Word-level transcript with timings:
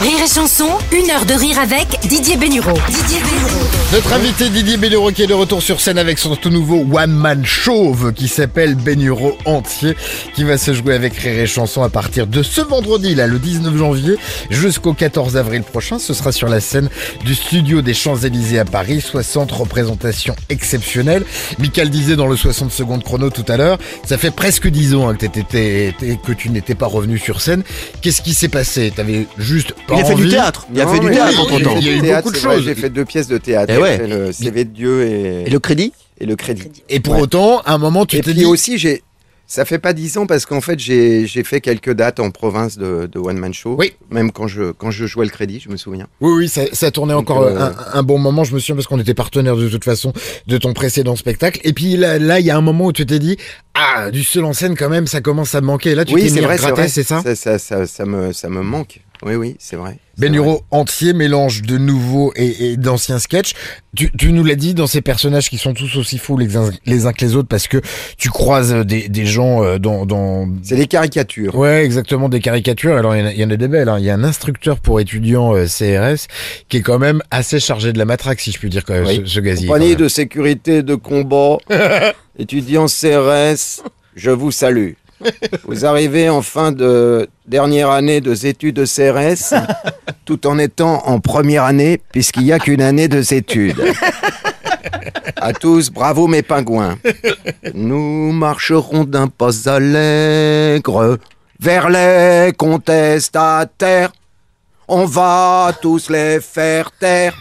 Rire 0.00 0.18
et 0.24 0.28
chanson, 0.32 0.68
une 0.92 1.10
heure 1.10 1.24
de 1.26 1.34
rire 1.34 1.58
avec 1.58 1.88
Didier 2.08 2.36
Bénureau. 2.36 2.74
Didier 2.88 3.18
Bénureau. 3.20 3.66
Notre 3.92 4.12
invité 4.12 4.48
Didier 4.48 4.76
Bénureau 4.76 5.10
qui 5.10 5.22
est 5.24 5.26
de 5.26 5.34
retour 5.34 5.60
sur 5.60 5.80
scène 5.80 5.98
avec 5.98 6.18
son 6.20 6.36
tout 6.36 6.50
nouveau 6.50 6.86
One 6.92 7.10
Man 7.10 7.44
Chauve 7.44 8.12
qui 8.12 8.28
s'appelle 8.28 8.76
Bénureau 8.76 9.36
Entier 9.44 9.96
qui 10.36 10.44
va 10.44 10.56
se 10.56 10.72
jouer 10.72 10.94
avec 10.94 11.14
Rire 11.16 11.40
et 11.40 11.46
Chanson 11.48 11.82
à 11.82 11.88
partir 11.88 12.28
de 12.28 12.44
ce 12.44 12.60
vendredi 12.60 13.16
là 13.16 13.26
le 13.26 13.40
19 13.40 13.76
janvier 13.76 14.14
jusqu'au 14.50 14.92
14 14.92 15.36
avril 15.36 15.62
prochain. 15.64 15.98
Ce 15.98 16.14
sera 16.14 16.30
sur 16.30 16.48
la 16.48 16.60
scène 16.60 16.88
du 17.24 17.34
studio 17.34 17.82
des 17.82 17.94
Champs-Élysées 17.94 18.60
à 18.60 18.64
Paris. 18.64 19.00
60 19.00 19.50
représentations 19.50 20.36
exceptionnelles. 20.48 21.24
Michael 21.58 21.90
disait 21.90 22.14
dans 22.16 22.28
le 22.28 22.36
60 22.36 22.70
secondes 22.70 23.02
chrono 23.02 23.30
tout 23.30 23.44
à 23.48 23.56
l'heure, 23.56 23.78
ça 24.04 24.16
fait 24.16 24.30
presque 24.30 24.68
10 24.68 24.94
ans 24.94 25.08
hein, 25.08 25.16
que, 25.16 25.26
t'étais- 25.26 25.92
que 26.24 26.32
tu 26.32 26.50
n'étais 26.50 26.76
pas 26.76 26.86
revenu 26.86 27.18
sur 27.18 27.40
scène. 27.40 27.64
Qu'est-ce 28.00 28.22
qui 28.22 28.32
s'est 28.34 28.48
passé? 28.48 28.92
T'avais 28.94 29.26
juste 29.38 29.74
Il 29.90 30.00
a 30.00 30.04
fait 30.04 30.14
du 30.14 30.28
théâtre. 30.28 30.66
Il 30.74 30.80
a 30.80 30.86
fait 30.86 31.00
du 31.00 31.10
théâtre 31.10 31.40
entre 31.40 31.58
il- 31.58 31.64
temps. 31.64 31.76
il 31.78 31.86
y 31.86 31.88
a 31.90 31.92
eu 31.92 32.00
Théâtre, 32.00 32.22
beaucoup 32.24 32.36
de 32.36 32.40
choses. 32.40 32.64
J'ai 32.64 32.74
fait 32.74 32.90
deux 32.90 33.04
pièces 33.04 33.28
de 33.28 33.38
théâtre. 33.38 33.72
Eh 33.72 33.76
J'ai 33.76 33.80
ouais. 33.82 34.06
le 34.06 34.32
CV 34.32 34.64
de 34.64 34.70
Dieu 34.70 35.02
et, 35.04 35.44
Et 35.46 35.50
le 35.50 35.58
crédit 35.58 35.92
et 36.20 36.26
le 36.26 36.36
crédit. 36.36 36.70
Et 36.88 37.00
pour 37.00 37.14
Ouais. 37.14 37.22
autant, 37.22 37.60
à 37.60 37.72
un 37.74 37.78
moment, 37.78 38.04
tu 38.06 38.16
Et 38.16 38.20
t'es 38.20 38.30
puis 38.32 38.40
dit. 38.40 38.44
aussi, 38.44 38.78
j'ai. 38.78 39.02
Ça 39.50 39.64
fait 39.64 39.78
pas 39.78 39.94
dix 39.94 40.18
ans 40.18 40.26
parce 40.26 40.44
qu'en 40.44 40.60
fait, 40.60 40.78
j'ai 40.78 41.26
fait 41.42 41.62
quelques 41.62 41.94
dates 41.94 42.20
en 42.20 42.30
province 42.30 42.76
de, 42.76 43.08
de 43.10 43.18
One 43.18 43.38
Man 43.38 43.54
Show. 43.54 43.76
Oui. 43.78 43.94
Même 44.10 44.30
quand 44.30 44.46
je, 44.46 44.72
quand 44.72 44.90
je 44.90 45.06
jouais 45.06 45.24
le 45.24 45.30
crédit, 45.30 45.58
je 45.58 45.70
me 45.70 45.78
souviens. 45.78 46.06
Oui, 46.20 46.32
oui, 46.36 46.48
ça, 46.50 46.64
ça 46.74 46.90
tournait 46.90 47.14
Donc, 47.14 47.30
encore 47.30 47.44
euh, 47.44 47.58
un, 47.58 47.72
un 47.94 48.02
bon 48.02 48.18
moment. 48.18 48.44
Je 48.44 48.52
me 48.52 48.58
souviens 48.58 48.74
parce 48.74 48.86
qu'on 48.86 49.00
était 49.00 49.14
partenaire 49.14 49.56
de 49.56 49.66
toute 49.70 49.84
façon 49.84 50.12
de 50.46 50.58
ton 50.58 50.74
précédent 50.74 51.16
spectacle. 51.16 51.60
Et 51.64 51.72
puis 51.72 51.96
là, 51.96 52.18
là, 52.18 52.40
il 52.40 52.44
y 52.44 52.50
a 52.50 52.58
un 52.58 52.60
moment 52.60 52.84
où 52.84 52.92
tu 52.92 53.06
t'es 53.06 53.18
dit, 53.18 53.38
ah, 53.72 54.10
du 54.10 54.22
seul 54.22 54.44
en 54.44 54.52
scène 54.52 54.76
quand 54.76 54.90
même, 54.90 55.06
ça 55.06 55.22
commence 55.22 55.54
à 55.54 55.62
me 55.62 55.66
manquer. 55.68 55.92
Et 55.92 55.94
là, 55.94 56.04
tu 56.04 56.12
oui, 56.12 56.24
t'es 56.24 56.28
c'est 56.28 56.34
mis 56.34 56.40
vrai, 56.42 56.58
c'est 56.58 56.64
gratter, 56.64 56.80
vrai. 56.82 56.88
c'est 56.88 57.02
ça? 57.04 57.22
Ça, 57.22 57.34
ça, 57.34 57.58
ça, 57.58 57.86
ça 57.86 58.04
me, 58.04 58.34
ça 58.34 58.50
me 58.50 58.60
manque. 58.60 59.00
Oui, 59.24 59.34
oui, 59.34 59.56
c'est 59.58 59.74
vrai. 59.76 59.98
Benuro 60.16 60.62
entier, 60.70 61.12
mélange 61.12 61.62
de 61.62 61.76
nouveaux 61.76 62.32
et, 62.36 62.72
et 62.72 62.76
d'anciens 62.76 63.18
sketchs. 63.18 63.52
Tu, 63.96 64.10
tu 64.16 64.32
nous 64.32 64.44
l'as 64.44 64.54
dit 64.54 64.74
dans 64.74 64.86
ces 64.86 65.00
personnages 65.00 65.50
qui 65.50 65.58
sont 65.58 65.74
tous 65.74 65.96
aussi 65.96 66.18
fous 66.18 66.36
les 66.36 66.56
uns, 66.56 66.70
les 66.86 67.06
uns 67.06 67.12
que 67.12 67.24
les 67.24 67.34
autres 67.34 67.48
parce 67.48 67.66
que 67.68 67.78
tu 68.16 68.30
croises 68.30 68.72
des, 68.86 69.08
des 69.08 69.26
gens 69.26 69.64
euh, 69.64 69.78
dans. 69.78 70.48
C'est 70.62 70.76
des 70.76 70.86
caricatures. 70.86 71.54
Ouais, 71.56 71.84
exactement, 71.84 72.28
des 72.28 72.40
caricatures. 72.40 72.96
Alors, 72.96 73.16
il 73.16 73.20
y 73.20 73.22
en 73.22 73.26
a, 73.26 73.32
il 73.32 73.40
y 73.40 73.44
en 73.44 73.50
a 73.50 73.56
des 73.56 73.68
belles. 73.68 73.88
hein. 73.88 73.98
Il 73.98 74.04
y 74.04 74.10
a 74.10 74.14
un 74.14 74.22
instructeur 74.24 74.78
pour 74.78 75.00
étudiants 75.00 75.54
euh, 75.54 75.66
CRS 75.66 76.26
qui 76.68 76.76
est 76.76 76.82
quand 76.82 76.98
même 77.00 77.20
assez 77.32 77.58
chargé 77.60 77.92
de 77.92 77.98
la 77.98 78.04
matraque, 78.04 78.40
si 78.40 78.52
je 78.52 78.58
puis 78.58 78.70
dire, 78.70 78.84
quand 78.84 78.94
même, 78.94 79.04
Oui. 79.06 79.22
ce, 79.24 79.34
ce 79.34 79.40
gazier. 79.40 79.66
Compagnie 79.66 79.96
de 79.96 80.06
sécurité 80.08 80.82
de 80.84 80.94
combat, 80.94 81.58
étudiants 82.38 82.86
CRS, 82.86 83.82
je 84.16 84.30
vous 84.30 84.50
salue. 84.52 84.92
Vous 85.64 85.84
arrivez 85.84 86.28
en 86.28 86.42
fin 86.42 86.72
de 86.72 87.28
dernière 87.46 87.90
année 87.90 88.20
de 88.20 88.46
études 88.46 88.76
de 88.76 88.84
CRS, 88.84 89.54
tout 90.24 90.46
en 90.46 90.58
étant 90.58 91.06
en 91.06 91.20
première 91.20 91.64
année, 91.64 92.00
puisqu'il 92.12 92.44
n'y 92.44 92.52
a 92.52 92.58
qu'une 92.58 92.82
année 92.82 93.08
de 93.08 93.22
études. 93.34 93.82
À 95.40 95.52
tous, 95.52 95.90
bravo 95.90 96.26
mes 96.26 96.42
pingouins. 96.42 96.98
Nous 97.74 98.32
marcherons 98.32 99.04
d'un 99.04 99.28
pas 99.28 99.68
allègre 99.68 101.18
vers 101.60 101.88
les 101.90 102.52
contestataires. 102.56 104.10
On 104.88 105.04
va 105.04 105.72
tous 105.80 106.10
les 106.10 106.40
faire 106.40 106.90
taire. 106.90 107.36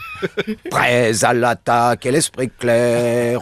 Prêts 0.70 1.24
à 1.24 1.34
l'attaque 1.34 2.06
et 2.06 2.12
l'esprit 2.12 2.50
clair, 2.50 3.40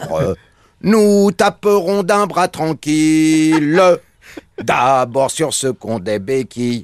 nous 0.82 1.32
taperons 1.32 2.02
d'un 2.02 2.26
bras 2.26 2.48
tranquille. 2.48 3.82
D'abord 4.62 5.30
sur 5.30 5.52
ce 5.52 5.68
qu'on 5.68 5.98
des 5.98 6.18
béquilles. 6.18 6.82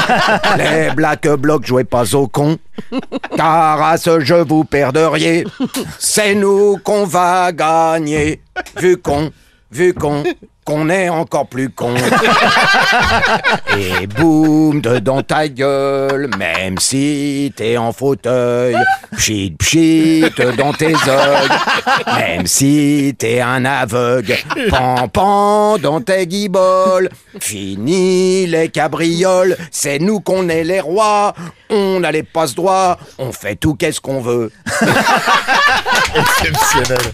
Les 0.58 0.90
Black 0.94 1.26
Blocs, 1.26 1.66
jouez 1.66 1.84
pas 1.84 2.14
au 2.14 2.28
con. 2.28 2.58
Car 3.36 3.82
à 3.82 3.96
ce 3.96 4.20
jeu 4.20 4.44
vous 4.46 4.64
perdriez. 4.64 5.46
C'est 5.98 6.34
nous 6.34 6.76
qu'on 6.84 7.06
va 7.06 7.52
gagner. 7.52 8.42
Vu 8.76 8.98
qu'on, 8.98 9.30
vu 9.70 9.94
qu'on, 9.94 10.24
qu'on 10.66 10.90
est 10.90 11.08
encore 11.08 11.46
plus 11.46 11.70
con. 11.70 11.94
Et 13.78 14.06
boum, 14.08 14.80
dedans 14.80 15.22
ta 15.22 15.48
gueule, 15.48 16.28
même 16.36 16.76
si 16.78 17.52
t'es 17.56 17.76
en 17.76 17.92
fauteuil. 17.92 18.76
Pchit, 19.16 19.52
pchit, 19.56 20.24
dans 20.58 20.72
tes 20.72 20.92
œils. 20.92 21.48
Même 22.18 22.46
si 22.46 23.14
t'es 23.16 23.40
un 23.40 23.64
aveugle. 23.64 24.36
Pan, 24.68 25.06
pan, 25.08 25.78
dans 25.78 26.00
tes 26.00 26.26
guiboles. 26.26 27.08
Fini 27.40 28.46
les 28.46 28.68
cabrioles, 28.68 29.56
c'est 29.70 30.00
nous 30.00 30.18
qu'on 30.20 30.48
est 30.48 30.64
les 30.64 30.80
rois. 30.80 31.32
On 31.70 32.02
a 32.02 32.10
les 32.10 32.24
passe 32.24 32.54
droits, 32.56 32.98
on 33.18 33.30
fait 33.30 33.54
tout 33.54 33.74
qu'est-ce 33.74 34.00
qu'on 34.00 34.20
veut. 34.20 34.50
Exceptionnel. 36.14 37.12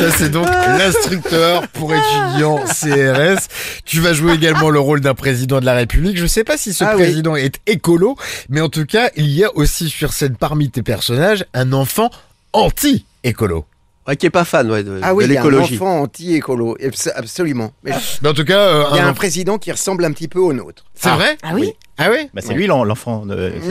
Ça, 0.00 0.10
c'est 0.18 0.28
donc 0.30 0.46
l'instructeur 0.78 1.68
pour 1.68 1.92
étudiants 1.94 2.58
CRS. 2.64 3.48
Tu 3.84 4.00
vas 4.00 4.12
jouer 4.12 4.34
également 4.34 4.70
le 4.70 4.80
rôle 4.80 5.00
d'un 5.00 5.14
président 5.14 5.60
de 5.60 5.64
la 5.66 5.74
République. 5.74 6.16
Je 6.18 6.26
sais 6.26 6.44
pas 6.44 6.56
si 6.56 6.72
ce 6.74 6.84
Ah 6.84 6.94
oui. 6.96 7.02
président 7.02 7.36
est 7.36 7.60
écolo, 7.66 8.16
mais 8.48 8.60
en 8.60 8.68
tout 8.68 8.86
cas, 8.86 9.10
il 9.16 9.28
y 9.30 9.44
a 9.44 9.54
aussi 9.56 9.88
sur 9.88 10.12
scène 10.12 10.36
parmi 10.36 10.70
tes 10.70 10.82
personnages 10.82 11.44
un 11.54 11.72
enfant 11.72 12.10
anti-écolo. 12.52 13.64
Ouais, 14.06 14.16
qui 14.16 14.26
est 14.26 14.30
pas 14.30 14.44
fan 14.44 14.70
ouais, 14.70 14.82
de, 14.82 15.00
Ah 15.02 15.14
oui, 15.14 15.26
de 15.26 15.34
un 15.34 15.58
enfant 15.60 16.02
anti-écolo, 16.02 16.76
Abs- 16.84 17.10
absolument. 17.14 17.72
Mais 17.84 17.92
Mais 18.20 18.28
en 18.28 18.34
tout 18.34 18.44
cas, 18.44 18.58
euh, 18.58 18.84
Il 18.92 18.96
y 18.96 19.00
a 19.00 19.06
un 19.06 19.14
président 19.14 19.56
qui 19.56 19.72
ressemble 19.72 20.04
un 20.04 20.12
petit 20.12 20.28
peu 20.28 20.40
au 20.40 20.52
nôtre. 20.52 20.84
c'est 20.94 21.08
vrai? 21.10 21.38
Ah 21.42 21.52
oui 21.54 21.72
Ah 21.96 22.08
oui 22.10 22.28
Bah, 22.34 22.40
c'est 22.44 22.54
lui 22.54 22.66
l'en- 22.66 22.82
l'enfant. 22.82 23.24
de- 23.24 23.52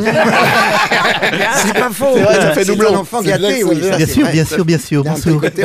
C'est 1.56 1.74
pas 1.74 1.90
faux. 1.92 2.16
Vrai, 2.18 2.36
ça 2.36 2.54
fait 2.54 2.70
un 2.70 2.96
enfant 2.96 3.22
gâté, 3.22 3.64
oui. 3.66 3.76
Bien 3.76 4.06
sûr, 4.06 4.30
bien 4.32 4.46
sûr, 4.46 4.64
bien 4.66 4.78
sûr. 4.78 5.06
A 5.06 5.10
un 5.10 5.14
Bonsoir, 5.14 5.30
petit 5.30 5.40
côté 5.40 5.64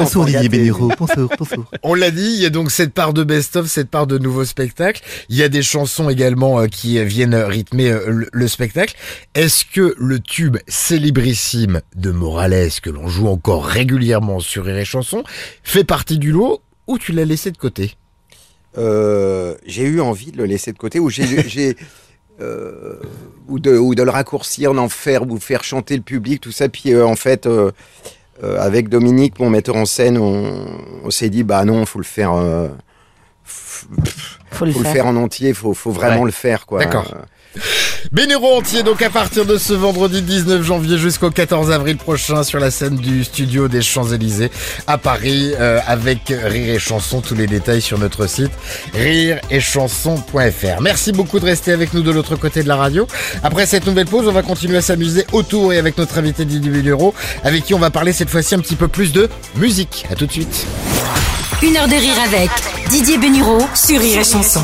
bonsoir 0.99 1.29
bonsour. 1.39 1.65
On 1.85 1.95
l'a 1.95 2.11
dit, 2.11 2.21
il 2.35 2.41
y 2.43 2.47
a 2.47 2.51
donc 2.51 2.71
cette 2.73 2.93
part 2.93 3.13
de 3.13 3.23
best-of, 3.23 3.67
cette 3.67 3.91
part 3.91 4.07
de 4.09 4.19
nouveaux 4.19 4.45
spectacles. 4.45 5.03
Il 5.29 5.37
y 5.37 5.43
a 5.45 5.49
des 5.49 5.63
chansons 5.63 6.09
également 6.11 6.59
euh, 6.61 6.67
qui 6.67 7.03
viennent 7.05 7.35
rythmer 7.37 7.91
euh, 7.91 8.09
le, 8.09 8.29
le 8.33 8.49
spectacle. 8.49 8.95
Est-ce 9.35 9.65
que 9.65 9.95
le 9.97 10.19
tube 10.19 10.57
célébrissime 10.67 11.81
de 11.95 12.11
Morales, 12.11 12.71
que 12.83 12.91
l'on 12.91 13.07
joue 13.09 13.29
encore 13.29 13.65
régulièrement 13.67 14.41
sur 14.41 14.65
Rire 14.65 14.79
et 14.79 14.85
Chanson, 14.85 15.23
fait 15.63 15.85
partie 15.85 16.19
du 16.19 16.33
lot 16.33 16.61
ou 16.89 16.99
tu 16.99 17.13
l'as 17.13 17.25
laissé 17.25 17.51
de 17.53 17.57
côté? 17.59 17.95
Euh, 18.77 19.55
j'ai 19.67 19.85
eu 19.85 20.01
envie 20.01 20.33
de 20.33 20.39
le 20.39 20.45
laisser 20.45 20.73
de 20.73 20.79
côté 20.79 20.99
ou 20.99 21.09
j'ai, 21.09 21.77
euh, 22.41 23.01
ou 23.49 23.59
de 23.59 23.77
ou 23.77 23.95
de 23.95 24.03
le 24.03 24.11
raccourcir, 24.11 24.75
d'en 24.75 24.89
faire 24.89 25.23
ou 25.29 25.39
faire 25.39 25.65
chanter 25.65 25.97
le 25.97 26.03
public, 26.03 26.41
tout 26.41 26.53
ça. 26.53 26.69
Puis 26.69 26.93
euh, 26.95 27.07
en 27.07 27.17
fait, 27.17 27.47
euh, 27.47 27.71
euh, 28.45 28.61
avec 28.61 28.89
Dominique, 28.89 29.39
mon 29.41 29.51
metteur 29.51 29.77
en 29.77 29.85
scène, 29.87 30.19
on, 30.19 30.67
on 31.05 31.11
s'est 31.11 31.31
dit 31.31 31.43
bah 31.43 31.65
non, 31.65 31.85
faut 31.87 31.99
le 31.99 32.05
faire. 32.05 32.33
euh, 32.35 32.69
Faut 33.45 33.87
le 34.65 34.73
faut 34.73 34.79
le 34.81 34.85
faire. 34.85 34.93
faire 34.93 35.07
en 35.07 35.17
entier, 35.17 35.53
faut, 35.55 35.75
faut 35.75 35.91
vraiment 35.91 36.21
Ouais. 36.21 36.27
le 36.27 36.33
faire 36.33 36.67
quoi. 36.67 36.81
D'accord. 36.81 37.15
Bénureau 38.13 38.57
entier, 38.59 38.83
donc 38.83 39.03
à 39.03 39.11
partir 39.11 39.45
de 39.45 39.59
ce 39.59 39.73
vendredi 39.73 40.23
19 40.23 40.63
janvier 40.63 40.99
jusqu'au 40.99 41.31
14 41.31 41.71
avril 41.71 41.97
prochain 41.97 42.43
sur 42.43 42.59
la 42.59 42.71
scène 42.71 42.97
du 42.97 43.25
studio 43.25 43.69
des 43.69 43.83
Champs-Élysées 43.83 44.51
à 44.87 44.99
Paris 44.99 45.53
euh, 45.59 45.81
avec 45.87 46.21
Rire 46.29 46.75
et 46.75 46.79
Chanson. 46.79 47.21
Tous 47.21 47.35
les 47.35 47.47
détails 47.47 47.83
sur 47.83 47.99
notre 47.99 48.27
site 48.29 48.53
rireetchanson.fr. 48.95 50.81
Merci 50.81 51.13
beaucoup 51.13 51.41
de 51.41 51.45
rester 51.45 51.73
avec 51.73 51.93
nous 51.95 52.03
de 52.03 52.11
l'autre 52.11 52.37
côté 52.37 52.63
de 52.63 52.69
la 52.69 52.77
radio. 52.77 53.07
Après 53.43 53.67
cette 53.67 53.87
nouvelle 53.87 54.07
pause, 54.07 54.27
on 54.29 54.33
va 54.33 54.43
continuer 54.43 54.79
à 54.79 54.83
s'amuser 54.83 55.27
autour 55.33 55.73
et 55.73 55.79
avec 55.79 55.99
notre 55.99 56.19
invité 56.19 56.45
Didier 56.45 56.71
Bénureau 56.71 57.15
avec 57.45 57.65
qui 57.65 57.75
on 57.75 57.79
va 57.79 57.91
parler 57.91 58.13
cette 58.13 58.31
fois-ci 58.31 58.55
un 58.55 58.61
petit 58.61 58.77
peu 58.77 58.89
plus 58.89 59.13
de 59.13 59.29
musique. 59.57 60.07
À 60.11 60.15
tout 60.15 60.27
de 60.27 60.33
suite. 60.33 60.67
Une 61.63 61.77
heure 61.77 61.89
de 61.89 61.95
rire 61.95 62.21
avec 62.25 62.51
Didier 62.91 63.19
Bénureau 63.19 63.61
sur 63.75 64.01
Rire 64.01 64.21
et 64.21 64.25
chanson. 64.25 64.63